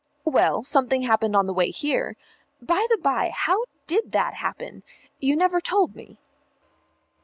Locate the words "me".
5.95-6.17